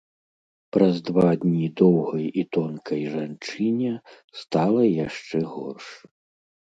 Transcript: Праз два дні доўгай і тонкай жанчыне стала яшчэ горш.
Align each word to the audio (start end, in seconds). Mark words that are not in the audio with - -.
Праз 0.75 0.95
два 1.09 1.27
дні 1.43 1.67
доўгай 1.81 2.25
і 2.43 2.45
тонкай 2.57 3.01
жанчыне 3.17 3.93
стала 4.41 4.81
яшчэ 5.07 5.37
горш. 5.55 5.87